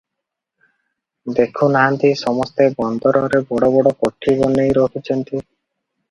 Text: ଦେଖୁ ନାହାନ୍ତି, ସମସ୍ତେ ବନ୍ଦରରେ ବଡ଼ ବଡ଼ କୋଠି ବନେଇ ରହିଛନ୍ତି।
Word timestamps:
ଦେଖୁ 1.39 1.67
ନାହାନ୍ତି, 1.73 2.09
ସମସ୍ତେ 2.21 2.67
ବନ୍ଦରରେ 2.79 3.41
ବଡ଼ 3.51 3.69
ବଡ଼ 3.75 3.93
କୋଠି 3.99 4.35
ବନେଇ 4.39 4.73
ରହିଛନ୍ତି। 4.79 5.43